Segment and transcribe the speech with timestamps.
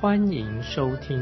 [0.00, 1.18] 欢迎收听。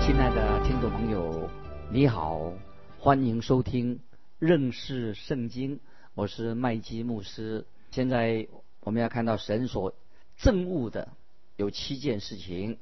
[0.00, 1.48] 亲爱的听众朋友，
[1.92, 2.52] 你好，
[2.98, 4.00] 欢迎收听
[4.40, 5.78] 认识圣经，
[6.14, 7.64] 我是麦基牧师。
[7.92, 8.48] 现在
[8.80, 9.94] 我们要看到神所
[10.40, 11.06] 憎恶的
[11.54, 12.78] 有七件事情，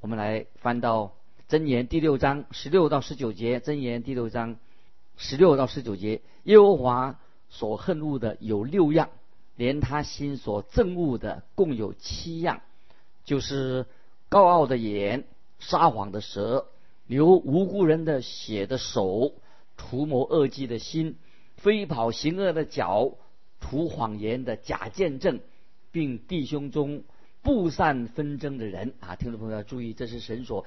[0.00, 1.12] 我们来翻到。
[1.48, 4.56] 箴言第六章十六到十九节，箴言第六章
[5.16, 9.10] 十六到十九节，耶和华所恨恶的有六样，
[9.56, 12.62] 连他心所憎恶的共有七样，
[13.24, 13.86] 就是
[14.28, 15.24] 高傲的眼、
[15.60, 16.66] 撒谎的舌、
[17.06, 19.32] 流无辜人的血的手、
[19.76, 21.16] 图谋恶计的心、
[21.56, 23.12] 飞跑行恶的脚、
[23.60, 25.40] 图谎言的假见证，
[25.92, 27.04] 并弟兄中
[27.42, 29.16] 不散纷争的人啊！
[29.16, 30.66] 听众朋友要注意，这是神所。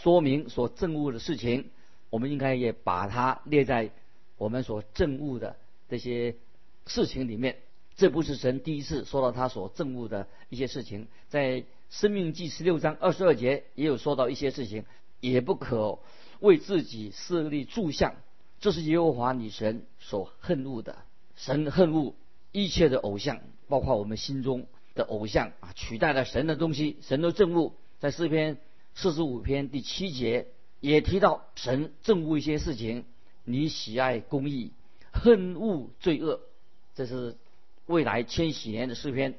[0.00, 1.70] 说明所憎恶的事情，
[2.10, 3.92] 我们应该也把它列在
[4.36, 5.54] 我们所憎恶的
[5.88, 6.34] 这些
[6.86, 7.58] 事情里面。
[7.96, 14.84] 这不是神第一次说到他所憎恶的一些事情，在《生命记》十六章二十二节也有说到一些事情，
[15.20, 15.98] 也不可
[16.40, 18.14] 为自己设立柱像，
[18.60, 20.96] 这是耶和华女神所恨恶的。
[21.36, 22.14] 神恨恶
[22.50, 27.72] 一切的偶像，包括我们心中的偶像啊，取代了神的东西，神都憎恶。
[27.98, 28.58] 在诗篇。
[28.94, 30.48] 四十五篇第七节
[30.80, 33.06] 也提到神憎恶一些事情，
[33.42, 34.72] 你喜爱公义，
[35.14, 36.42] 恨恶罪恶。
[36.94, 37.38] 这是
[37.92, 39.34] 未来千禧年的诗篇，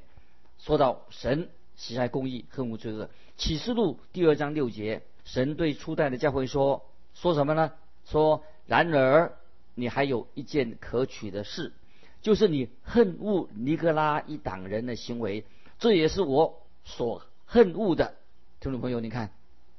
[0.60, 3.10] 说到神喜爱公义，恨恶罪恶。
[3.36, 7.74] 启示录第二章六节，神对初代的教会说：说什么呢？
[8.06, 9.36] 说然而
[9.74, 11.74] 你还有一件可取的事，
[12.22, 15.46] 就是你恨恶尼格拉一党人的行为，
[15.80, 18.14] 这也是我所恨恶的。
[18.60, 19.32] 听众朋友，你看。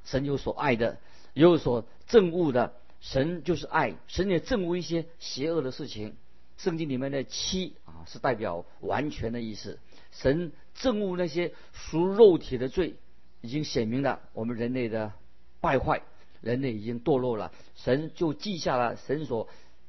[0.04, 0.98] 神有所爱的，
[1.32, 2.74] 有所憎恶的。
[3.00, 6.16] 神就是爱，神也憎恶一些邪恶的事情。
[6.56, 9.78] 圣经里面的七啊，是代表完全的意思。
[10.10, 12.94] 神憎恶那些属肉体的罪，
[13.40, 15.12] 已经显明了我们人类的
[15.60, 16.02] 败坏，
[16.40, 17.52] 人类已经堕落了。
[17.74, 19.48] 神就记下了神所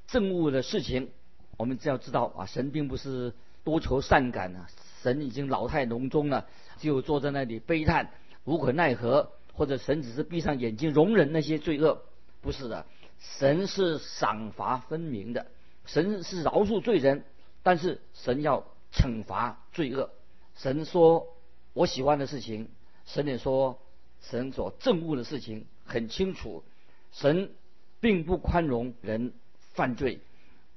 [0.09, 1.09] 憎恶的事情。
[1.58, 3.34] 我们只要知道啊，神并不是
[3.64, 4.68] 多愁善感啊，
[5.02, 6.47] 神已经老态龙钟了，
[6.78, 8.12] 就坐在那里悲叹，
[8.44, 9.32] 无可奈何。
[9.58, 12.02] 或者神只是闭上眼睛容忍那些罪恶，
[12.42, 12.86] 不是的，
[13.22, 15.46] 神是赏罚分明的，
[15.85, 17.23] 神是饶恕罪人，
[17.63, 20.09] 但是神要惩罚罪恶。
[20.56, 21.28] 神说
[21.73, 22.69] 我喜欢的事情，
[23.06, 23.79] 神也说
[24.22, 26.63] 神所憎恶的事情很清楚。
[27.12, 27.51] 神
[28.00, 29.34] 并不宽容人
[29.73, 30.19] 犯罪，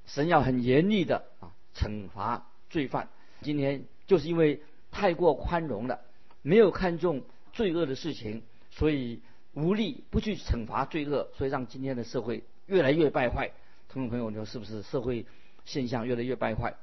[0.05, 3.09] 神要很严厉的啊惩罚罪犯。
[3.41, 6.01] 今天就是因为太过宽容了，
[6.41, 8.43] 没有看重罪恶的事情。
[8.71, 9.21] 所以
[9.53, 13.51] 无力不去惩罚罪恶，所以让今天的社会越来越败坏。
[13.91, 14.83] 听众朋友，你说是不是？
[14.83, 15.25] 社会
[15.65, 16.75] 现象越来越败坏。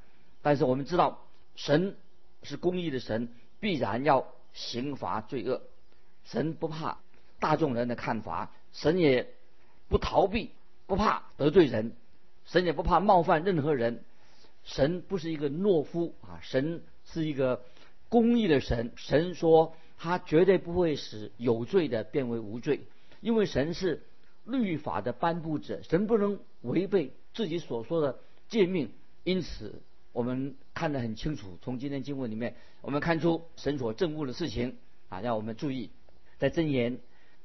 [0.43, 1.25] 但是我们知道，
[1.55, 1.97] 神
[2.43, 3.29] 是公义的神，
[3.61, 5.63] 必然要刑罚罪恶。
[6.25, 6.99] 神不怕
[7.39, 9.29] 大众人的看法，神也
[9.89, 10.51] 不逃避，
[10.87, 11.93] 不怕得罪人，
[12.45, 14.03] 神也不怕冒犯任何人。
[14.65, 17.63] 神不是一个懦夫啊，神是一个
[18.09, 18.93] 公义的神。
[18.97, 19.75] 神说。
[19.99, 22.83] 他绝对不会使有罪的变为无罪，
[23.23, 24.03] 因为神是
[24.47, 28.19] 律法的颁布者，神不能违背自己所说的
[28.49, 28.91] 诫命。
[29.25, 34.77] 因此，我们看得很清楚，从今天经文里面，我们看出神所证悟的事情
[35.09, 35.91] 啊，让我们注意，
[36.39, 36.99] 在箴言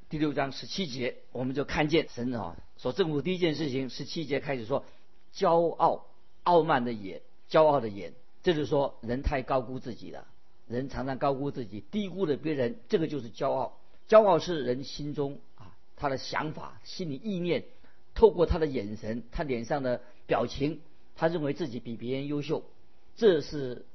[0.08, 4.84] 第六章十七节，我们就看见神啊所证悟第一件事情，十七节开始说，
[5.34, 6.06] 骄傲、
[6.44, 7.20] 傲慢的眼，
[7.50, 8.12] 骄傲的眼，
[8.42, 10.26] 这就是说人太高估自己了。
[10.68, 13.78] 人常常高估自己，低估了别人，这个就是骄傲。
[14.08, 15.40] 骄傲是人心中，
[16.02, 17.62] 他的想法、心理意念，
[18.12, 20.80] 透过他的眼神、他脸上的表情，
[21.14, 22.64] 他认为自己比别人优秀。
[23.14, 23.86] 这是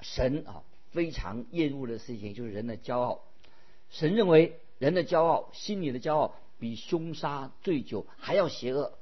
[0.00, 3.20] 神啊非常厌恶的事情，就是人的骄傲。
[3.90, 8.98] 神认为人的骄傲、心里的骄傲，比凶杀、醉酒还要邪恶，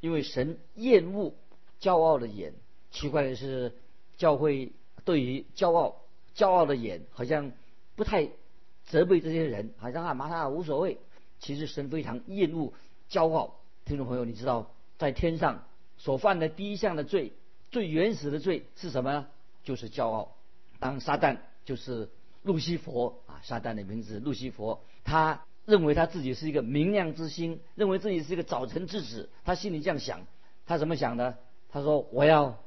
[0.00, 1.34] 因为神厌恶
[1.80, 2.54] 骄傲的眼。
[2.92, 3.74] 奇怪的是，
[4.16, 4.70] 教会
[5.04, 5.96] 对于骄傲。
[6.36, 7.50] 骄傲的眼好像
[7.96, 8.28] 不太
[8.84, 10.98] 责备这些人，好像啊马上无所谓。
[11.38, 12.72] 其实神非常厌恶
[13.10, 13.56] 骄傲。
[13.84, 15.64] 听众朋友，你知道在天上
[15.96, 17.32] 所犯的第一项的罪，
[17.70, 19.26] 最原始的罪是什么？
[19.62, 20.36] 就是骄傲。
[20.78, 22.10] 当撒旦就是
[22.42, 24.82] 路西佛啊，撒旦的名字路西佛。
[25.04, 29.30] 他认为他自己是一个明亮之星，认为自己是一个早晨之子。
[29.44, 30.26] 他心里这样想，
[30.66, 31.38] 他怎么想的？
[31.70, 32.58] 他说：“我要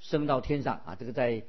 [0.00, 1.42] 升到天上啊！”这个在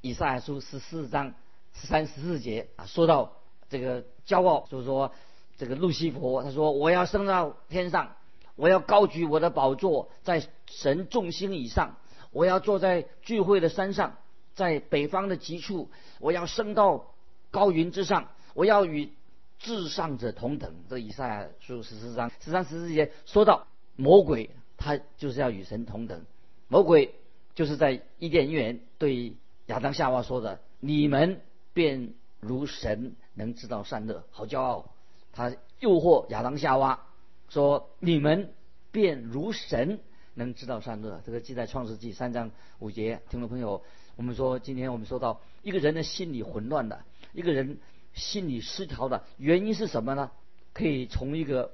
[0.00, 1.34] 以赛亚书十四章
[1.74, 3.32] 十三十四节啊，说到
[3.68, 5.12] 这个骄傲，就是说
[5.56, 8.16] 这个路西佛，他说：“我要升到天上，
[8.56, 11.96] 我要高举我的宝座在神众星以上，
[12.30, 14.16] 我要坐在聚会的山上，
[14.54, 15.90] 在北方的极处，
[16.20, 17.12] 我要升到
[17.50, 19.10] 高云之上，我要与。”
[19.56, 23.66] 至上者同等，这以赛亚书十四章十三十四节说到
[23.96, 26.22] 魔鬼，他就是要与神同等。
[26.68, 27.14] 魔鬼
[27.54, 29.36] 就是在伊甸园对
[29.66, 31.40] 亚当夏娃说的：“你们
[31.72, 34.90] 便如神能知道善恶。”好骄傲，
[35.34, 37.02] 他诱惑亚当夏娃
[37.48, 38.52] 说：“你们
[38.90, 40.00] 便如神
[40.34, 43.20] 能知道善恶。”这个记在创世纪三章五节。
[43.28, 43.82] 听众朋友，
[44.16, 47.78] 我们说今天我们说到一个人的心理混乱的一个人。
[48.14, 50.30] 心理失调的原因是什么呢？
[50.72, 51.72] 可以从一个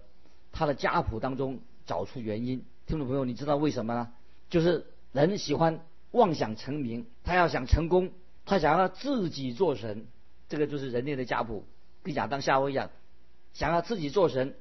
[0.53, 2.65] 他的家谱当中找出原因。
[2.87, 4.11] 听众朋友，你知道为什么呢？
[4.49, 8.11] 就是人喜欢妄想成名，他要想成功，
[8.47, 10.07] 他想要自己做神。
[10.49, 11.67] 这个就是人类的家谱，
[12.03, 12.89] 跟亚当夏娃一样，
[13.53, 14.55] 想要自己做神，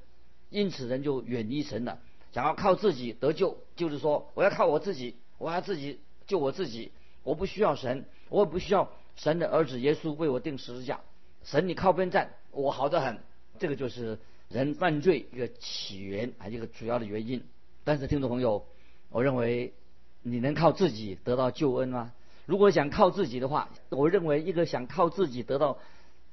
[0.50, 2.00] 因此人就远离神了，
[2.32, 6.92] 想要靠自己得救，就是说我要靠我自己，我要自己救我自己，
[7.24, 11.02] 我不需要神，我也不需要神的儿子耶稣为我定十字架。
[11.44, 13.20] 神，你靠边站，我好得很。
[13.60, 14.20] 这个就是
[14.50, 17.44] 人犯罪一个起源，啊，一个主要的原因。
[17.84, 18.66] 但是，听众朋友，
[19.10, 19.74] 我认为
[20.22, 22.14] 你能靠自己得到救恩吗？
[22.46, 25.78] 如果想靠自己的话，我认为一个想靠自己得到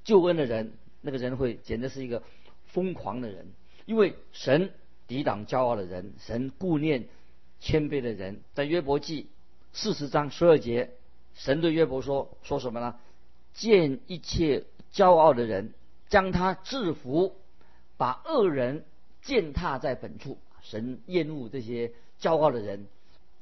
[0.05, 0.73] 救恩的人，
[1.03, 2.23] 那个人会简直是一个
[2.67, 3.47] 疯狂的人。
[3.85, 4.73] 因为神
[5.07, 7.09] 抵挡骄傲的人，神顾念
[7.61, 8.41] 谦卑的人。
[8.55, 9.29] 在约伯记
[9.73, 10.91] 四十章十二节，
[11.35, 12.99] 神对约伯说：“说什么呢？
[13.55, 15.75] 见一切。”骄傲的人
[16.09, 17.37] 将他制服，
[17.99, 18.87] 把恶人
[19.21, 20.39] 践踏在本处。
[20.63, 22.87] 神厌恶这些骄傲的人。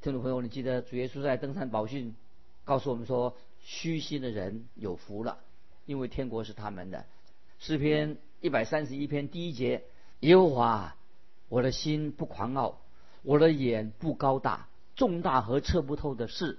[0.02, 2.16] 听众朋友，你记得主耶稣在登山宝训
[2.64, 5.38] 告诉我们说：虚心的人有福了，
[5.86, 7.04] 因为天国是他们的。
[7.60, 9.84] 诗篇一百三十一篇第一节：
[10.20, 10.96] 耶和华，
[11.48, 12.78] 我的心不狂傲，
[13.22, 16.58] 我的眼不高大，重大和测不透的事，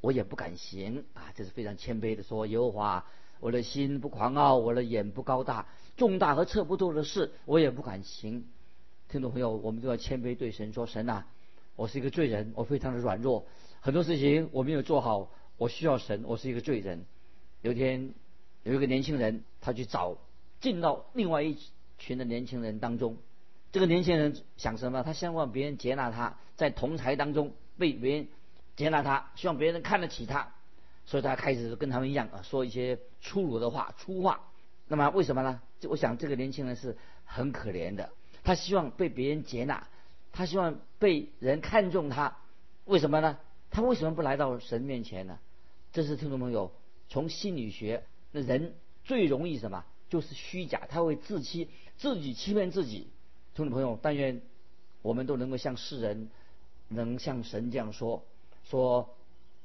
[0.00, 1.32] 我也不敢行啊！
[1.34, 3.04] 这是非常谦卑的说，耶和华。
[3.40, 5.66] 我的心不狂傲，我的眼不高大，
[5.96, 8.46] 重大和测不透的事，我也不敢行。
[9.08, 11.26] 听众朋友，我们都要谦卑对神说：“神啊，
[11.74, 13.44] 我是一个罪人，我非常的软弱，
[13.80, 17.04] 很多事情我没有做好，我需要神，我是一个罪人。”
[17.60, 18.14] 有一天，
[18.62, 20.16] 有一个年轻人，他去找
[20.60, 21.58] 进到另外一
[21.98, 23.16] 群的年轻人当中。
[23.72, 25.02] 这个年轻人想什么？
[25.02, 28.28] 他希望别人接纳他，在同才当中被别人
[28.76, 30.52] 接纳他，希望别人看得起他。
[31.06, 34.40] 所以他开始跟他们一样啊，说一些粗鲁的话、粗话。
[34.86, 35.60] 那么为什么呢？
[35.80, 38.10] 就我想这个年轻人是很可怜的，
[38.42, 39.88] 他希望被别人接纳，
[40.32, 42.36] 他希望被人看重他。
[42.84, 43.38] 为什么呢？
[43.70, 45.38] 他为什么不来到神面前呢？
[45.92, 46.72] 这是听众朋友
[47.08, 48.74] 从心理学，那人
[49.04, 49.84] 最容易什么？
[50.08, 53.08] 就是虚假，他会自欺，自己欺骗自己。
[53.54, 54.42] 听众朋友，但愿
[55.02, 56.28] 我们都能够像世人，
[56.88, 58.22] 能像神这样说：
[58.64, 59.14] 说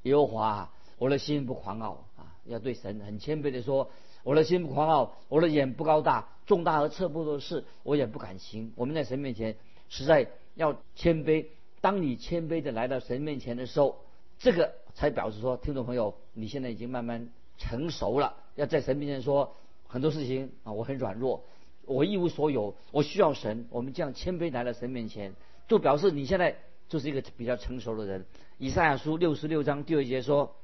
[0.03, 0.71] 耶和华。
[0.97, 3.89] 我的心不狂傲啊，要对神很谦卑的说，
[4.23, 8.73] 我的心不狂傲，我的眼不高大，重大和测不透的事我也不敢行。
[8.75, 9.55] 我们在神面前
[9.87, 11.45] 实在要谦卑。
[11.79, 13.99] 当你谦卑的来到神面前的时候，
[14.39, 18.35] 这个才表示说，听众朋友，你现在已经慢慢成熟了。
[18.55, 19.55] 要在神面前说
[19.89, 21.43] 很多事情啊，我很软弱，
[21.85, 23.67] 我一无所有，我需要神。
[23.69, 25.33] 我们这样谦卑来到神面前，
[25.67, 26.55] 就表示你现在
[26.87, 28.25] 就是一个比较成熟的人。
[28.57, 30.55] 以赛亚书六十六章第二节说。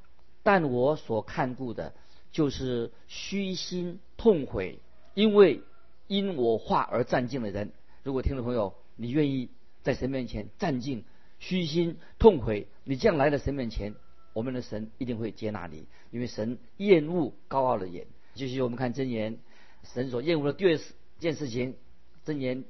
[0.47, 1.95] 但我所看顾的，
[2.31, 4.77] 就是虚心痛悔，
[5.15, 5.63] 因为
[6.05, 7.71] 因我话而战敬的人。
[8.03, 9.49] 如果听众朋友，你愿意
[9.81, 11.03] 在神面前战敬、
[11.39, 13.95] 虚心痛悔，你这样来到神面前，
[14.33, 18.05] 我们的神一定会接纳你，因为神厌恶高傲的眼。
[18.35, 19.39] 继续我们看真言，
[19.83, 20.79] 神所厌恶的第二
[21.17, 21.75] 件事情，
[22.23, 22.63] 真言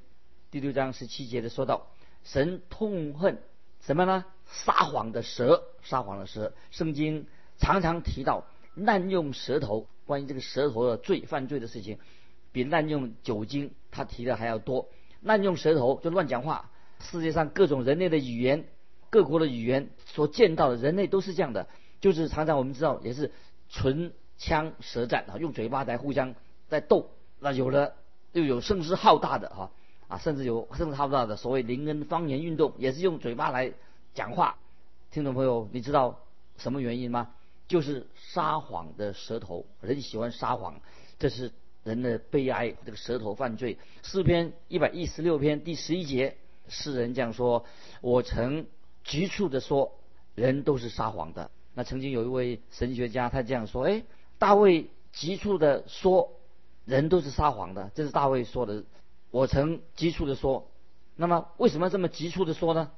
[0.51, 1.88] 第六章十七节的说到，
[2.24, 3.39] 神痛恨
[3.81, 4.24] 什么呢？
[4.45, 6.53] 撒谎的蛇，撒谎的蛇。
[6.72, 7.27] 圣经。
[7.57, 8.43] 常常提到
[8.74, 12.00] 滥用舌头，关于这个舌头的罪、犯罪的事情，
[12.51, 14.89] 比滥用酒精他提的还要多。
[15.22, 16.69] 滥用舌头就乱讲话。
[17.00, 18.67] 世界上各种人类的语言，
[19.10, 21.69] 各国的语言所见到的人类都是这样的，
[22.01, 23.31] 就是常常我们知道也是
[23.69, 26.36] 纯枪舌战啊，用嘴巴在互相
[26.70, 27.10] 在斗。
[27.39, 27.96] 那有的
[28.32, 29.72] 又有声势浩大的哈
[30.08, 33.74] 啊，甚至有声势浩大的所谓灵恩方言运动，也是用嘴巴来
[34.13, 34.58] 讲话。
[35.12, 36.20] 听众朋友，你知道
[36.58, 37.34] 什么原因吗？
[37.68, 39.65] 就是撒谎的舌头。
[39.82, 40.80] 人喜欢撒谎，
[41.18, 41.51] 这是
[41.84, 42.75] 人的悲哀。
[42.86, 43.77] 这个舌头犯罪。
[44.04, 46.38] 诗篇一百一十六篇第十一节，
[46.68, 47.65] 诗人这样说
[48.01, 48.68] ：“我曾
[49.04, 49.98] 局促的说，
[50.36, 54.04] 人都是撒谎的。”那曾经有一位神学家，他这样说：“哎，
[54.38, 56.32] 大卫急促地说，
[56.86, 58.84] 人都是撒谎的。”这是大卫说的。
[59.32, 60.70] 我曾急促地说，
[61.15, 62.92] 那么为什么这么急促的说呢？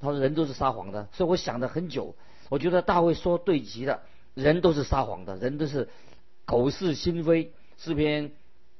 [0.00, 1.08] 他说人都是撒谎的。
[1.12, 2.14] 所以我想了很久，
[2.48, 4.02] 我觉得大卫说对极了，
[4.34, 5.88] 人都是撒谎的，人都是
[6.44, 7.52] 口是心非。
[7.76, 8.32] 诗篇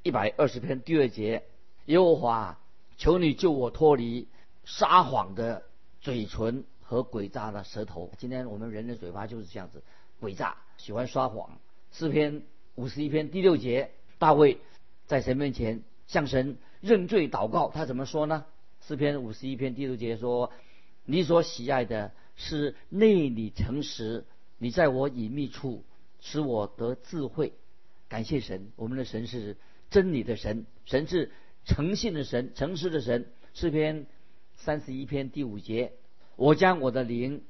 [0.03, 1.45] 一百二十篇第二节，
[1.87, 2.59] 耶和华，
[2.97, 4.29] 求你救我脱离
[4.65, 5.63] 撒谎的
[6.01, 6.65] 嘴唇。
[6.89, 9.83] 和诡诈的舌头，今天我们人的嘴巴就是这样子，
[10.21, 11.59] 诡诈，喜欢撒谎。
[11.99, 12.43] 诗篇
[12.75, 14.59] 五十一篇第六节，大卫
[15.07, 18.45] 在神面前向神认罪祷告，他怎么说呢？
[18.87, 20.53] 诗篇五十一篇第六节说
[21.07, 24.26] ：“你所喜爱的是内里诚实，
[24.59, 25.85] 你在我隐秘处
[26.21, 27.55] 使我得智慧。”
[28.11, 29.57] 感谢神，我们的神是
[29.88, 31.33] 真理的神，神是
[31.65, 33.25] 诚信的神，诚实的神。
[33.55, 34.05] 诗篇
[34.57, 35.93] 三十一篇第五节。
[36.37, 37.43] 我将我的灵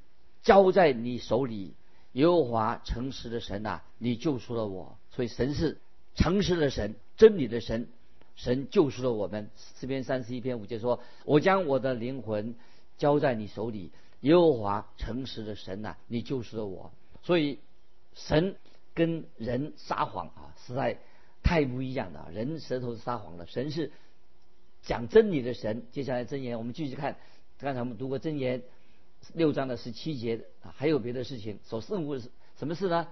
[0.43, 1.75] 交在你手里，
[2.17, 4.97] 耶和华诚实的神呐，你救赎了我。
[5.11, 5.77] 所以神是
[6.15, 7.89] 诚实的神，真理的神，
[8.37, 9.51] 神救赎了我们。
[9.55, 12.55] 四篇三十一篇五节说：“我将我的灵魂
[12.97, 13.93] 交在你手里，
[14.23, 16.91] 耶和华诚实的神呐，你救赎了我。”
[17.23, 17.59] 所以
[18.15, 18.57] 神
[18.95, 20.99] 跟人撒谎啊，实在
[21.43, 22.31] 太不一样了。
[22.33, 23.93] 人舌头是撒谎的，神是
[24.81, 25.85] 讲真理的神。
[25.93, 27.19] 接下来真言，我们继续看。
[27.59, 28.63] 刚才我们读过真言。
[29.35, 31.59] 六章的十七节啊，还有别的事情。
[31.65, 33.09] 所圣物是什么事呢？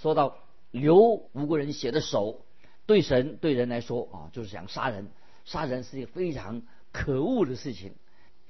[0.00, 0.36] 说到
[0.70, 0.96] 留
[1.32, 2.44] 无国人写的手，
[2.86, 5.08] 对神对人来说啊，就是想杀人。
[5.44, 7.94] 杀人是一个非常可恶的事情。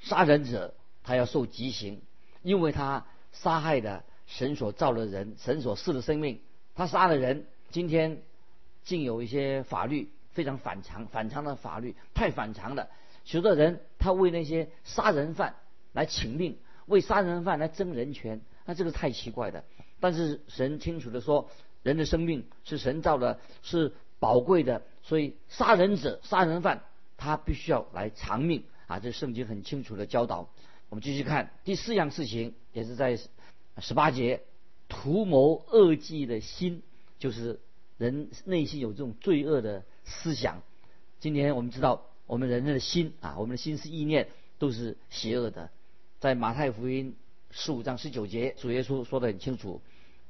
[0.00, 2.02] 杀人者他要受极刑，
[2.42, 6.40] 因为他杀害的神所造的人，神所赐的生命。
[6.74, 8.22] 他杀了人，今天
[8.84, 12.88] 竟有一些法律非常反常，反常的法律太反常了。
[13.24, 15.56] 许多人他为那些杀人犯
[15.92, 16.58] 来请命。
[16.88, 19.64] 为杀人犯来争人权，那这个太奇怪的。
[20.00, 21.50] 但是神清楚的说，
[21.82, 26.82] 人的生命是神造的，是宝贵的，所以杀人者、杀人犯
[27.16, 28.98] 他必须要来偿命啊！
[28.98, 30.48] 这圣经很清楚的教导。
[30.88, 33.18] 我们继续看第四样事情，也是在
[33.78, 34.42] 十八节，
[34.88, 36.82] 图谋恶计的心，
[37.18, 37.60] 就是
[37.96, 40.62] 人内心有这种罪恶的思想。
[41.20, 44.28] 今天我们知道，我们人类的心啊，我们的心思意念
[44.58, 45.70] 都是邪恶的。
[46.20, 47.14] 在马太福音
[47.50, 49.80] 十五章十九节，主耶稣说得很清楚：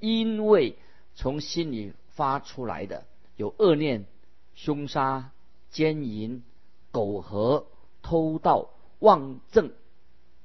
[0.01, 0.77] 因为
[1.15, 4.05] 从心里发出来的有恶念、
[4.55, 5.31] 凶杀、
[5.71, 6.43] 奸淫、
[6.93, 7.67] 苟合、
[8.03, 8.69] 偷盗、
[8.99, 9.73] 妄证、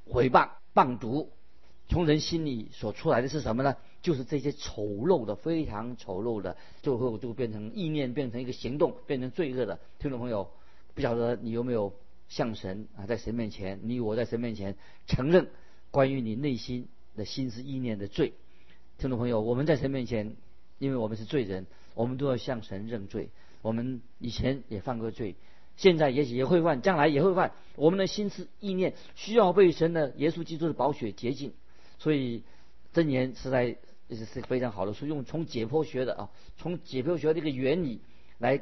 [0.06, 1.30] 毁谤、谤毒，
[1.90, 3.76] 从人心里所出来的是什么呢？
[4.02, 9.78] 就是这些丑陋的、非常丑陋的，最后就变成意念，变成一个行动，变成罪恶的。
[10.00, 10.50] 听众朋友，
[10.94, 11.94] 不晓得你有没有？
[12.30, 14.76] 向神啊，在神面前，你我在神面前
[15.08, 15.50] 承认
[15.92, 18.34] 关于你内心的心思意念的罪。
[18.98, 20.36] 听众朋友，我们在神面前，
[20.80, 23.30] 因为我们是罪人，我们都要向神认罪。
[23.62, 25.36] 我们以前也犯过罪，
[25.78, 27.54] 现在也许也会犯，将来也会犯。
[27.76, 31.54] 我们的心思意念需要被神的耶稣基督的宝血洁净。
[31.98, 32.44] 所以
[32.92, 33.78] 真言实在
[34.10, 38.02] 是是非常好的书，用从解剖学的啊，从解剖学的一个原理
[38.38, 38.62] 来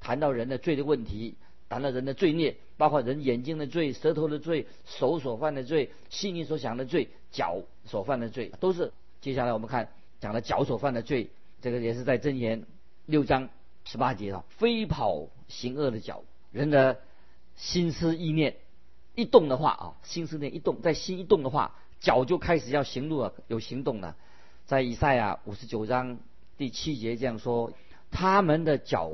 [0.00, 1.36] 谈到人的罪的问题。
[1.74, 8.92] 谈了人的罪孽，包括人眼睛的罪、舌头的罪、手所犯的罪、心里所想的罪、脚所犯的罪，都是。
[9.20, 9.88] 接下来我们看
[10.20, 12.64] 讲了脚所犯的罪，这个也是在箴言
[13.06, 13.48] 六章
[13.84, 17.00] 十八节啊，飞跑行恶的脚，人的
[17.56, 18.54] 心思意念
[19.16, 24.14] 一动的话啊，心思念一动，在心一动的话，脚就开始要行路了，有行动了。
[24.64, 26.20] 在以赛亚五十九章
[26.56, 27.72] 第七节这样说：
[28.12, 29.10] 他们的脚。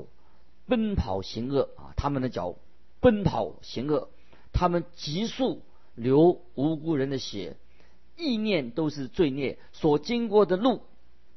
[0.71, 1.91] 奔跑行恶啊！
[1.97, 2.55] 他们的脚
[3.01, 4.09] 奔跑行恶，
[4.53, 5.63] 他们急速
[5.97, 7.57] 流无辜人的血，
[8.17, 10.83] 意念都是罪孽，所经过的路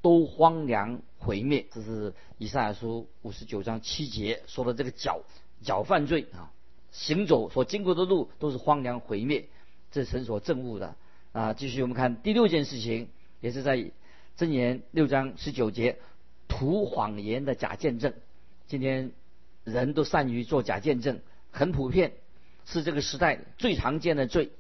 [0.03, 1.65] 都荒凉毁灭。
[1.71, 5.23] 这是以赛亚书五十九章七节说的这个脚
[5.63, 6.53] 脚犯罪啊，
[6.91, 9.49] 行走所经过的路都是荒凉毁灭，
[9.91, 10.95] 这是神所证悟的
[11.31, 11.53] 啊。
[11.53, 13.09] 继续我们看第六件事情，
[13.41, 13.77] 也是在
[14.37, 15.97] 箴言六章十九节，
[16.47, 18.13] 图谎言的假见证。
[18.67, 19.11] 今天。
[19.63, 21.19] 人都善于做假见证，
[21.51, 22.13] 很普遍，
[22.65, 24.51] 是这个时代最常见的罪。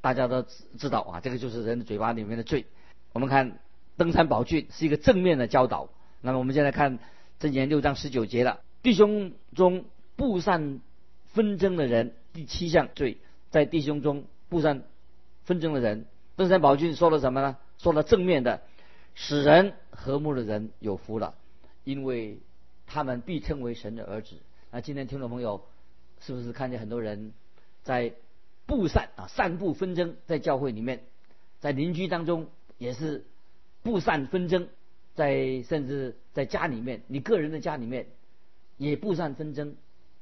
[0.00, 0.44] 大家都
[0.78, 2.66] 知道啊，这个就是人的嘴巴里面的罪。
[3.12, 3.58] 我们看
[3.96, 5.88] 登山宝训是一个正面的教导。
[6.20, 6.98] 那么我们现在看
[7.38, 9.84] 箴言六章十九节了，弟兄中
[10.16, 10.80] 布散
[11.32, 13.18] 纷争的人，第七项罪，
[13.50, 14.82] 在弟兄中布散
[15.44, 17.56] 纷争的人，登山宝训说了什么呢？
[17.78, 18.62] 说了正面的，
[19.14, 21.34] 使人和睦的人有福了，
[21.84, 22.38] 因为
[22.86, 24.36] 他们必称为神的儿子。
[24.72, 25.64] 那今天听众朋友，
[26.20, 27.32] 是不是看见很多人
[27.82, 28.14] 在
[28.66, 31.02] 布散啊，散布纷争，在教会里面，
[31.58, 32.46] 在邻居当中
[32.78, 33.24] 也是
[33.82, 34.68] 布散纷争，
[35.16, 38.06] 在甚至在家里面，你个人的家里面
[38.76, 39.74] 也布散纷争，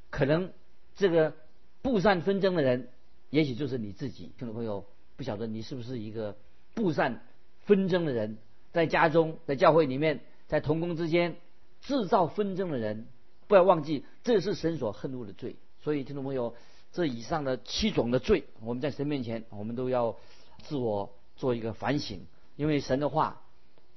[0.09, 0.51] 可能
[0.95, 1.35] 这个
[1.83, 2.89] 布散纷争的人，
[3.29, 4.33] 也许就是你自己。
[4.39, 4.87] 听众朋友，
[5.17, 6.39] 不晓得你是不是一个
[6.75, 7.21] 布散
[7.67, 8.39] 纷争的人？
[8.73, 11.37] 在家中，在教会里面，在同工之间
[11.83, 13.09] 制造纷争的人，
[13.49, 15.57] 不要忘记，这是神所恨恶的罪。
[15.81, 16.55] 所以，听众朋友，
[16.93, 20.17] 这以上的七种的罪，我们在神面前，我们都要
[20.63, 22.27] 自我做一个反省。
[22.55, 23.43] 因为神的话、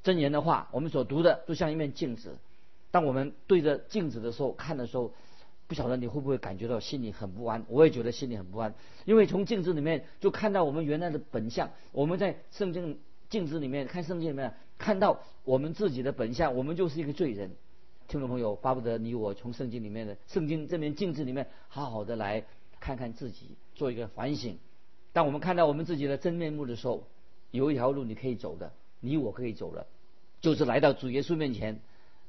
[0.02, 2.40] 真言的话，我们所读的，都像一面镜子。
[2.90, 5.14] 当我们对着镜子的时候，看的时候，
[5.68, 7.66] 不晓得你会不会感觉到心里很不安？
[7.68, 8.74] 我也觉得心里很不安，
[9.06, 11.70] 因为从镜子里面就看到我们原来的本相。
[11.92, 13.00] 我们在圣经。
[13.30, 17.52] 镜子里面看圣经里面看到我们自己的本相，我们就是一个罪人。
[18.12, 22.44] 听众朋友，巴不得你我从圣经里面的圣经这面镜子里面好好的来
[22.82, 24.58] 看看自己，做一个反省。
[25.14, 27.08] 当我们看到我们自己的真面目的时候，
[27.52, 29.88] 有一条路你可以走的，你我可以走的，
[30.42, 31.80] 就是来到主耶稣面前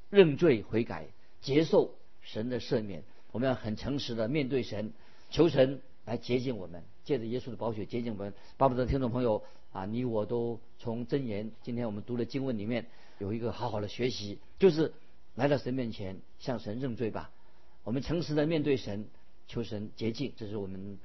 [0.08, 1.08] 认罪悔改，
[1.40, 3.02] 接受神的赦免。
[3.32, 4.92] 我们要很诚实的面对神，
[5.30, 8.32] 求神来洁净我们，借着耶稣的宝血洁净我们。
[8.56, 9.42] 巴不得听众朋友。
[9.72, 12.84] 啊，你我都从真言，今天我们读的经文里面
[13.18, 14.92] 有一个好好的学习，就是
[15.34, 17.30] 来到神面前向神认罪吧。
[17.84, 19.06] 我们诚实的面对神，
[19.48, 20.98] 求神洁净，这是我们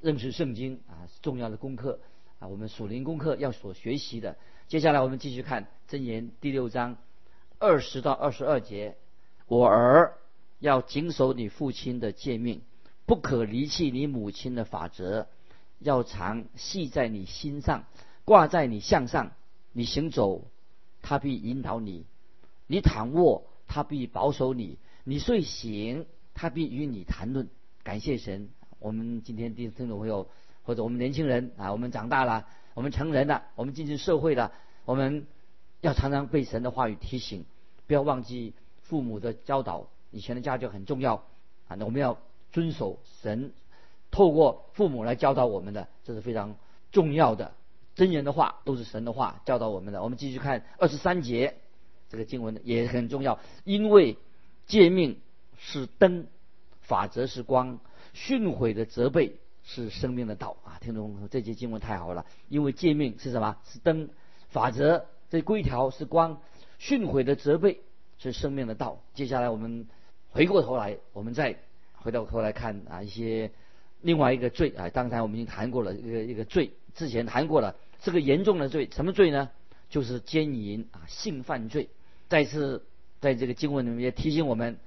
[0.00, 2.00] 认识圣经啊重要的功课
[2.38, 4.36] 啊，我们属灵功课要所学习的。
[4.68, 6.96] 接下来我们继续看真言第六章
[7.58, 8.96] 二十到二十二节，
[9.46, 10.14] 我儿
[10.58, 12.62] 要谨守你父亲的诫命，
[13.06, 15.26] 不可离弃你母亲的法则。
[15.80, 17.84] 要常系在你心上，
[18.24, 19.32] 挂在你项上。
[19.72, 20.42] 你行走，
[21.02, 22.04] 他必引导你；
[22.68, 27.48] 你躺卧，他必保守你；你睡醒，他必与你谈论。
[27.82, 30.28] 感谢神，我们今天听听众朋友
[30.62, 34.52] 或者我们年轻人啊，我们长大了，我们成人了，我们进入社会了，
[34.84, 35.26] 我们
[35.80, 37.44] 要常常被神的话语提醒，
[37.86, 39.88] 不要忘记父母的教导。
[40.10, 41.16] 以前的家教很重要
[41.68, 42.18] 啊，那我们要
[42.52, 43.52] 遵守神。
[44.10, 46.56] 透过父母来教导我们的，这是非常
[46.92, 47.52] 重要的。
[47.94, 50.02] 真言的话都是神的话教导我们的。
[50.02, 51.56] 我们继续看二十三节，
[52.08, 53.38] 这个经文也很重要。
[53.64, 54.16] 因为
[54.66, 55.18] 诫命
[55.56, 56.26] 是灯，
[56.80, 57.80] 法则是光，
[58.12, 60.78] 训诲的责备是生命的道啊！
[60.80, 62.26] 听懂这节经文太好了。
[62.48, 63.56] 因为诫命是什么？
[63.64, 64.10] 是灯，
[64.48, 66.40] 法则这规条是光，
[66.78, 67.80] 训诲的责备
[68.18, 69.02] 是生命的道。
[69.14, 69.86] 接下来我们
[70.30, 71.58] 回过头来，我们再
[71.94, 73.50] 回到头来看啊一些。
[74.00, 79.50] 另外一个罪啊，刚才我们已经谈过了一个一个罪，之前谈过了，这个严重的罪，什么罪呢？
[79.90, 81.88] 就是奸淫啊，性犯罪。
[82.28, 82.86] 再次
[83.20, 84.78] 在这个经文里面也提醒我们，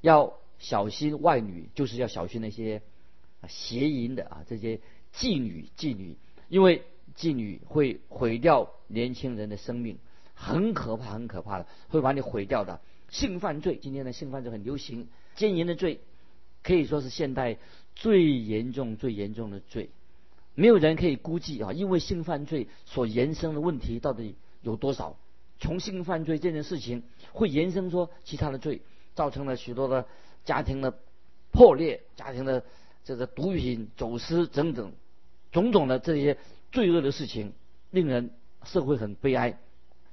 [0.00, 2.82] 要小心外女，就是要小心那些
[3.48, 4.80] 邪淫的啊，这些
[5.14, 6.16] 妓女妓女，
[6.48, 6.82] 因为
[7.16, 9.98] 妓女会毁掉年轻人的生命，
[10.34, 12.80] 很可怕很可怕的，会把你毁掉的。
[13.08, 16.00] 性犯罪，今天的性犯罪很流行，奸淫的罪
[16.62, 17.58] 可以说是现代。
[18.00, 19.90] 最严重、最严重的罪，
[20.54, 21.72] 没有人可以估计啊！
[21.72, 25.16] 因为性犯罪所延伸的问题到底有多少？
[25.58, 28.82] 从性犯罪这件事情会延伸出其他的罪，
[29.14, 30.06] 造成了许多的
[30.44, 30.98] 家庭的
[31.50, 32.64] 破裂、家庭的
[33.04, 34.92] 这个毒品走私等等
[35.50, 36.38] 种种的这些
[36.72, 37.52] 罪恶的事情，
[37.90, 38.30] 令人
[38.64, 39.58] 社会很悲哀。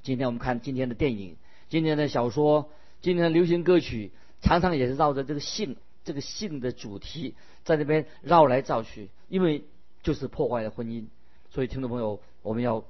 [0.02, 1.38] 今天我们看今天的电影、
[1.70, 2.70] 今天的小说、
[3.02, 5.78] 今天的流行歌曲，常常也是绕着这个性。
[6.04, 9.64] 这个性的主题在那边绕来绕去，因为
[10.04, 11.08] 就是破坏了婚姻，
[11.50, 12.86] 所以听众朋友，我们要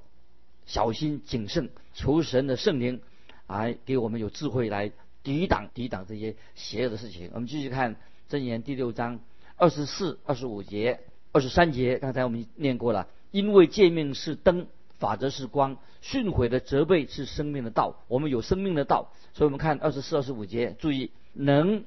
[0.66, 3.00] 小心谨慎，求神的圣灵
[3.46, 7.30] 来给我们有智慧来抵挡抵挡这些邪恶的事情。
[7.32, 7.96] 我们继续看
[8.28, 9.20] 箴言第六章
[9.56, 11.00] 二十四、二十五节、
[11.32, 13.08] 二十三节，刚才我们念过了。
[13.30, 14.66] 因为诫命是灯，
[14.98, 18.04] 法则是光，训诲的责备是生命的道。
[18.08, 21.84] 我们有生命的道，所以我们看二十四、二十五节，注意能。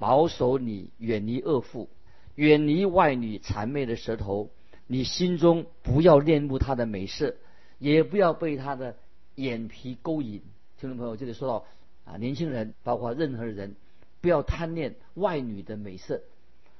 [0.00, 1.90] 保守你远离恶妇，
[2.36, 4.48] 远离外女谄媚的舌头。
[4.86, 7.34] 你心中不要恋慕她的美色，
[7.78, 8.96] 也不要被他的
[9.34, 10.42] 眼皮勾引。
[10.78, 11.64] 听众朋友，这里说到
[12.04, 13.76] 啊，年轻人，包括任何人，
[14.20, 16.22] 不要贪恋外女的美色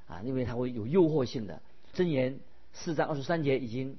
[0.06, 1.62] 啊，因为它会有诱惑性的。
[1.94, 2.40] 箴言
[2.72, 3.96] 四章二十三节已经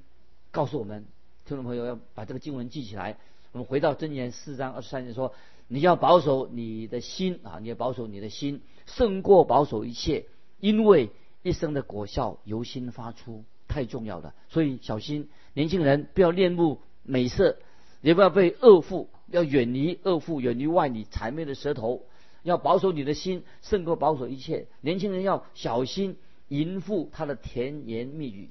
[0.50, 1.04] 告诉我们，
[1.44, 3.18] 听众朋友要把这个经文记起来。
[3.52, 5.34] 我们回到箴言四章二十三节说。
[5.72, 7.60] 你要保守你的心啊！
[7.60, 10.26] 你要保守你的心，胜过保守一切，
[10.58, 11.10] 因为
[11.44, 14.34] 一生的果效由心发出，太重要了。
[14.48, 17.58] 所以小心年轻人不要恋慕美色，
[18.00, 22.06] 也不要被恶妇，要远离恶妇，远离外女谄媚的舌头，
[22.44, 24.68] 要保守你的心，胜过保守一切。
[24.80, 26.16] 年轻人要小心
[26.48, 28.50] 淫妇她的甜言蜜语，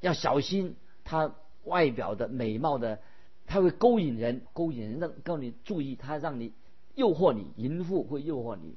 [0.00, 2.98] 要小心她外表的美貌的，
[3.46, 6.52] 她会勾引人，勾引人让告你注意，她让你
[6.94, 8.74] 诱惑你，淫妇会诱惑你。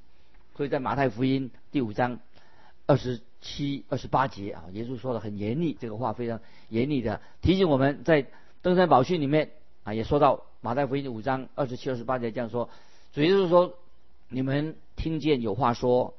[0.58, 2.20] 所以在马太福音第五章
[2.86, 8.28] 二十七、二十八节啊，耶稣说的很严厉，这个话非常严厉的提醒我们，在
[8.62, 9.52] 登山宝训里面
[9.84, 12.70] 啊，也说到马太福音五章二十七、二十八节这样说，
[13.12, 13.74] 主要是说
[14.30, 16.14] 你们听见有话说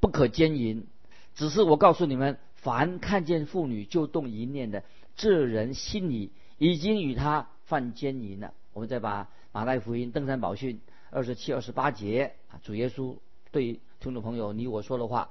[0.00, 0.86] 不可奸淫，
[1.34, 4.84] 只是我告诉你们，凡看见妇女就动淫念的，
[5.16, 8.54] 这人心里已经与他犯奸淫了。
[8.72, 13.16] 我们再把马太福音登山宝训二十七、二十八节啊，主耶稣。
[13.50, 15.28] 对听众朋友，你我说的话，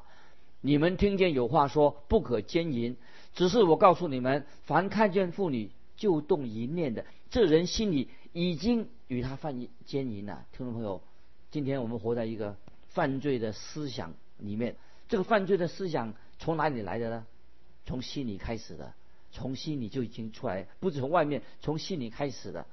[0.62, 2.96] 你们听见有话说不可奸淫，
[3.34, 5.72] 只是我告诉你们，凡看见妇女
[6.02, 10.48] 就动淫念的，这人心里已经与他犯奸淫了。
[10.52, 11.04] 听众朋友，
[11.52, 14.76] 今天我们活在一个犯罪的思想里面，
[15.08, 17.28] 这个犯罪的思想从哪里来的呢？
[17.86, 18.96] 从心里开始的，
[19.32, 22.66] 从心里就已经出来，不是从外面，从心里开始的。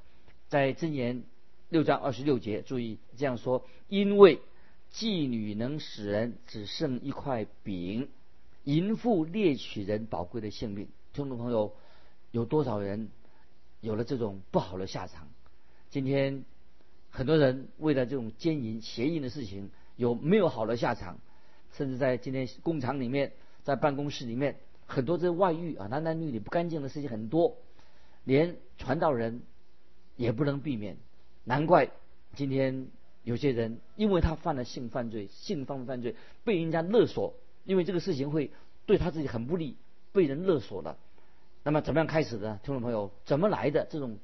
[0.48, 1.22] 在箴言
[1.68, 4.40] 六章二十六节，注意这样说，因为。
[4.90, 8.08] 妓女能使人只剩一块饼，
[8.64, 10.88] 淫妇猎取人宝贵的性命。
[11.12, 11.74] 听众朋友，
[12.30, 13.10] 有多少人
[13.80, 15.28] 有了这种不好的下场？
[15.90, 16.44] 今天
[17.10, 21.18] 很多人为了这种奸淫、邪淫的事情，有没有好的下场？
[21.72, 27.56] 甚至在今天工厂里面，在办公室里面，很多这外遇啊，男男女女不干净的事情很多，
[28.24, 29.42] 连传道人
[30.16, 30.96] 也不能避免。
[31.44, 31.90] 难怪
[32.34, 32.88] 今天。
[33.24, 37.34] 有些人因为他犯了性犯罪，性方犯罪被人家勒索，
[37.66, 38.52] 因为这个事情会
[38.86, 39.76] 对他自己很不利，
[40.12, 40.96] 被人勒索了。
[41.62, 42.60] 那么怎么样开始的？
[42.62, 44.18] 听众朋友，怎么来的这种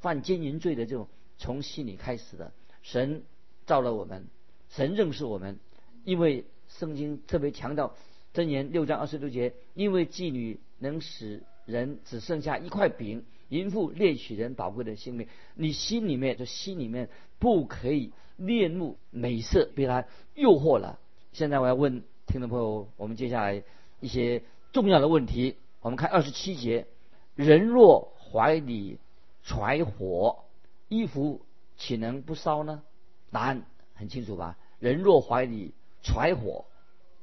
[0.00, 2.52] 犯奸淫罪的这种从心里开始的？
[2.82, 3.22] 神
[3.66, 4.26] 造了我们，
[4.70, 5.58] 神认识我们，
[6.04, 7.94] 因为圣经特别强调
[8.34, 15.28] 箴言六章二十六节，因为妓女能使人只剩下一块饼，淫妇猎取人宝贵的性命。
[15.54, 18.12] 你心里面就心里面不可以。
[18.36, 20.98] 恋慕美色被他诱惑了。
[21.30, 23.62] 现在我要问听众朋友，我们接下来
[24.00, 25.56] 一些重要的问题。
[25.80, 26.86] 我们看二十七节：
[27.34, 28.98] 人若怀里
[29.42, 30.44] 揣火，
[30.88, 31.40] 衣服
[31.76, 32.82] 岂能不烧呢？
[33.30, 33.64] 答案
[33.94, 34.58] 很清楚吧？
[34.78, 36.66] 人若怀里揣火，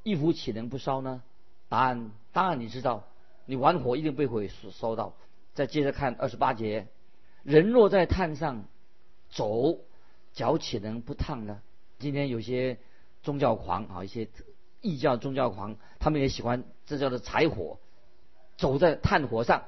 [0.02, 1.22] 衣服岂能不烧呢？
[1.68, 3.04] 答案当然你知道，
[3.46, 5.14] 你玩火一定被火烧到。
[5.54, 6.86] 再接着看二十八节：
[7.42, 8.64] 人若在炭上
[9.30, 9.78] 走。
[10.34, 11.60] 脚岂能不烫呢？
[11.98, 12.78] 今天有些
[13.24, 14.28] 宗教狂啊，一些
[14.80, 17.80] 异教宗教狂，他们也喜欢这叫做柴火，
[18.58, 19.62] 走在炭火上。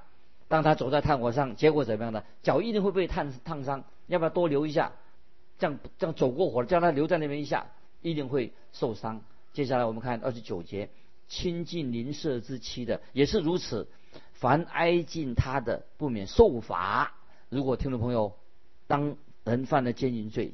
[0.48, 2.22] 当他走在炭火上，结果怎么样呢？
[2.42, 3.84] 脚一定会被烫烫伤。
[4.08, 4.92] 要不要多留一下？
[5.58, 7.68] 这样这样走过火，叫他留在那边一下，
[8.02, 9.22] 一定会受伤。
[9.54, 10.90] 接下来我们看二十九节，
[11.28, 13.88] 亲近邻舍之妻的也是如此，
[14.34, 17.14] 凡挨近他的，不免受罚。
[17.48, 18.34] 如果听众朋友
[18.86, 20.52] 当人犯了奸淫罪。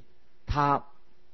[0.48, 0.84] 他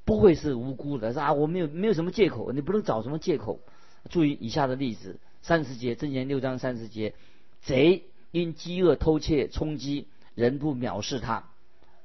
[0.06, 3.60] 不会是无辜的，是啊，我没有没有什么借口，你不能找什么借口。
[4.08, 7.14] 注意以下的例子：三十节，箴言六章三十节，
[7.62, 11.44] 贼因饥饿偷窃充饥，人不藐视他，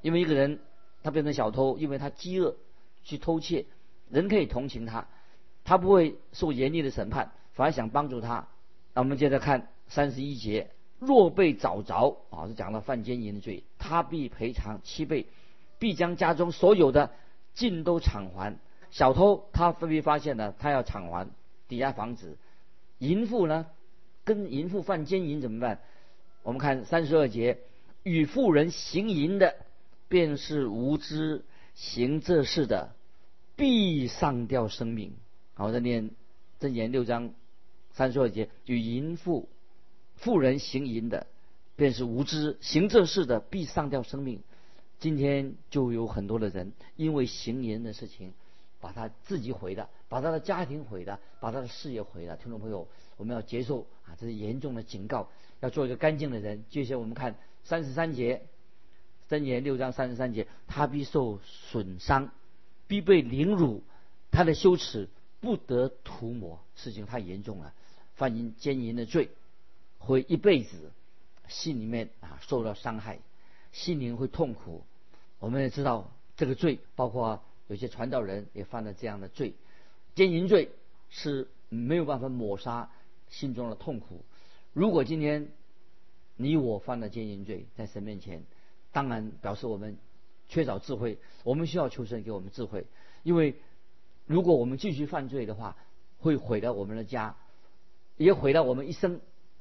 [0.01, 0.59] 因为一个人
[1.03, 2.55] 他变成小偷，因为他饥饿
[3.03, 3.65] 去偷窃，
[4.09, 5.07] 人可以同情他，
[5.63, 8.47] 他不会受严厉的审判，反而想帮助他。
[8.93, 15.27] 那我们接着看三十一节，若被找着啊，是讲了犯奸淫的罪，他必赔偿七倍。
[15.79, 17.11] 必将家中所有的
[17.53, 18.57] 尽都偿还。
[18.89, 21.27] 小偷他分别发现了，他要偿还，
[21.67, 22.35] 抵押房子。
[22.99, 23.67] 淫妇呢，
[24.23, 25.79] 跟淫妇犯奸淫怎么办？
[26.43, 27.59] 我们看三十二节，
[28.03, 29.55] 与妇人行淫的，
[30.07, 31.43] 便是无知
[31.75, 32.95] 行这事的，
[33.55, 35.13] 必上吊生命。
[35.53, 36.11] 好，再念
[36.59, 37.33] 正言六章
[37.91, 39.49] 三十二节，与淫妇
[40.15, 41.27] 妇人行淫的，
[41.75, 44.41] 便是无知行这事的，必上吊生命。
[44.99, 48.33] 今天就有很多的人因为行淫的事情，
[48.79, 52.37] 把他自己毁的，把他的家庭毁的，把他的事业毁了。
[52.37, 52.87] 听众朋友，
[53.17, 56.65] 我们要接受啊，这是严重的警告，要做一个干净的人。
[56.69, 58.45] 接下来我们看三十三节，
[59.29, 62.31] 箴言六章三十三节，他必受损伤，
[62.87, 63.83] 必被凌辱，
[64.31, 65.09] 他的羞耻
[65.39, 66.59] 不得涂抹。
[66.75, 67.73] 事情太严重了，
[68.15, 69.29] 犯淫奸淫的罪，
[69.97, 70.91] 会一辈子
[71.47, 73.19] 心里面啊受到伤害。
[73.71, 74.83] 心灵会痛苦，
[75.39, 79.53] 我们也知道这个罪，包括有些传道人也犯了这样的罪，
[80.15, 80.71] 奸淫罪
[81.09, 82.89] 是没有办法抹杀
[83.29, 84.21] 心中的痛苦。
[84.73, 85.49] 如果今天
[86.35, 88.43] 你我犯了奸淫罪，在神面前，
[88.91, 89.97] 当然表示我们
[90.47, 92.85] 缺少智慧，我们需要求神给我们智慧，
[93.23, 93.55] 因为
[94.25, 95.75] 如果我们继续犯罪的话，
[96.19, 97.35] 会毁了我们的家，
[98.17, 99.19] 也毁了我们一生。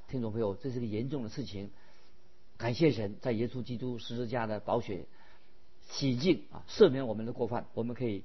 [0.09, 1.71] 听众朋友，这是个严重的事情。
[2.57, 5.07] 感谢神，在耶稣基督十字架的宝血
[5.87, 8.23] 洗净啊，赦免我们的过犯，我们可以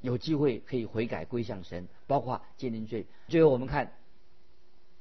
[0.00, 3.06] 有机会可以悔改归向神，包括奸淫罪。
[3.28, 3.92] 最后我们看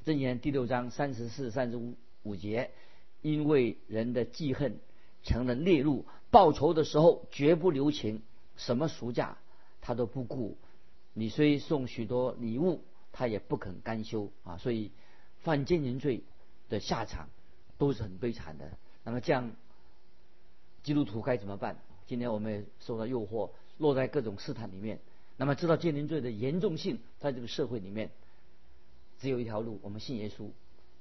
[0.05, 2.71] 箴言第六章三十四、三十五五节，
[3.21, 4.79] 因为人的记恨
[5.23, 8.21] 成了烈怒，报仇的时候绝不留情，
[8.55, 9.37] 什么赎价
[9.81, 10.57] 他都不顾。
[11.13, 14.57] 你虽送许多礼物，他也不肯甘休啊！
[14.57, 14.91] 所以
[15.39, 16.23] 犯奸淫罪
[16.69, 17.29] 的下场。
[17.79, 18.77] 都是很悲惨的。
[19.03, 19.51] 那么这样，
[20.83, 21.75] 基督徒该怎么办？
[22.13, 23.49] 今天我们也受到诱惑，
[23.79, 24.99] 落在各种试探里面。
[25.35, 28.11] 那么知道奸淫罪的严重性，在这个社会里面，
[29.17, 30.51] 只有一条路：我们信耶稣，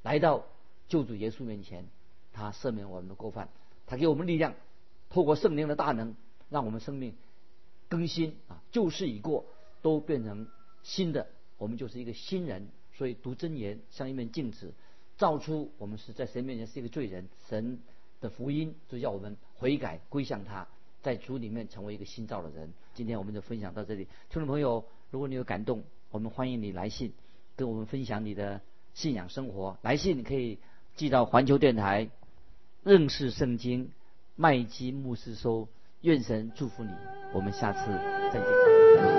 [0.03, 0.46] 来到
[0.88, 1.85] 救主耶稣面前，
[2.33, 3.51] 他赦免我们的过犯，
[3.85, 4.55] 他给我们力量，
[5.11, 6.16] 透过圣灵的大能，
[6.48, 7.14] 让我们生命
[7.90, 9.44] 更新啊，旧事已过，
[9.83, 10.48] 都变成
[10.83, 11.27] 新的，
[11.59, 12.68] 我们就是一个新人。
[12.94, 14.72] 所以读真言像一面镜子。
[15.18, 17.81] 照出我们是在神面前是一个罪人，神
[18.22, 20.66] 的福音就叫我们悔改归向他，
[21.03, 22.73] 在主里面成为一个新造的人。
[22.95, 27.12] 今天我们就分享到这里，听众朋友，如果你有感动，我们欢迎你来信
[27.57, 28.61] 跟我们分享你的
[28.95, 29.77] 信仰生活。
[29.83, 30.59] 来信你可以
[30.95, 32.09] 寄到环球电台
[32.83, 33.91] 认识圣经
[34.37, 35.69] 麦基牧师收。
[36.01, 36.91] 愿神祝福你，
[37.33, 37.87] 我们下次
[38.33, 39.12] 再见。